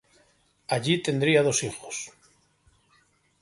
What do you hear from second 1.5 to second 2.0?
hijos.